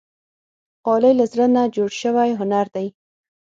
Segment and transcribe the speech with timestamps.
[0.87, 2.87] غالۍ له زړه نه جوړ شوی هنر دی.